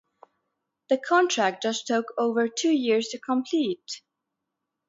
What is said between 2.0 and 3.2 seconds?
over two years to